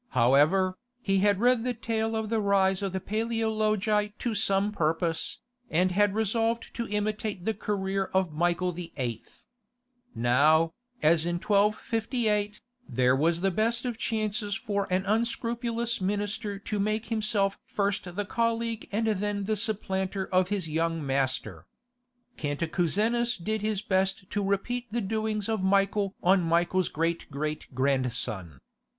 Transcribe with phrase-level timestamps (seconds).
[0.17, 5.37] However, he had read the tale of the rise of the Paleologi to some purpose,
[5.69, 9.21] and had resolved to imitate the career of Michael VIII.
[10.15, 16.79] Now, as in 1258, there was the best of chances for an unscrupulous minister to
[16.79, 21.67] make himself first the colleague and then the supplanter of his young master.
[22.37, 28.57] Cantacuzenus did his best to repeat the doings of Michael on Michael's great great grandson.